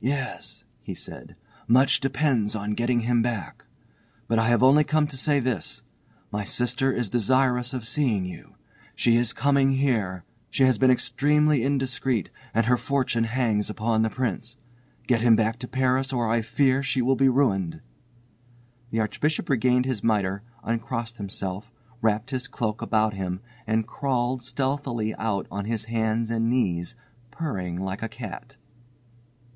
"Yes," 0.00 0.62
he 0.80 0.94
said, 0.94 1.34
"much 1.66 1.98
depends 1.98 2.54
on 2.54 2.74
getting 2.74 3.00
him 3.00 3.20
back. 3.20 3.64
But 4.28 4.38
I 4.38 4.46
have 4.46 4.62
only 4.62 4.84
come 4.84 5.08
to 5.08 5.16
say 5.16 5.40
this: 5.40 5.82
my 6.30 6.44
sister 6.44 6.92
is 6.92 7.10
desirous 7.10 7.74
of 7.74 7.84
seeing 7.84 8.24
you. 8.24 8.54
She 8.94 9.16
is 9.16 9.32
coming 9.32 9.72
here. 9.72 10.22
She 10.50 10.62
has 10.62 10.78
been 10.78 10.92
extremely 10.92 11.64
indiscreet 11.64 12.30
and 12.54 12.66
her 12.66 12.76
fortune 12.76 13.24
hangs 13.24 13.68
upon 13.68 14.02
the 14.02 14.08
Prince. 14.08 14.56
Get 15.08 15.20
him 15.20 15.34
back 15.34 15.58
to 15.58 15.68
Paris 15.68 16.12
or 16.12 16.28
I 16.28 16.42
fear 16.42 16.80
she 16.80 17.02
will 17.02 17.16
be 17.16 17.28
ruined." 17.28 17.80
The 18.90 19.00
Archbishop 19.00 19.48
regained 19.48 19.84
his 19.84 20.04
mitre, 20.04 20.44
uncrossed 20.62 21.16
himself, 21.16 21.72
wrapped 22.00 22.30
his 22.30 22.46
cloak 22.46 22.80
about 22.82 23.14
him, 23.14 23.40
and 23.66 23.84
crawled 23.84 24.42
stealthily 24.42 25.12
out 25.16 25.48
on 25.50 25.64
his 25.64 25.86
hands 25.86 26.30
and 26.30 26.48
knees, 26.48 26.94
purring 27.32 27.80
like 27.82 28.04
a 28.04 28.08
cat. 28.08 28.56